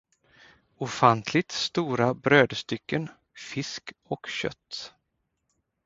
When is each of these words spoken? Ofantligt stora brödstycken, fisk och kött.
Ofantligt 0.77 1.51
stora 1.51 2.13
brödstycken, 2.13 3.09
fisk 3.37 3.91
och 4.07 4.27
kött. 4.27 4.93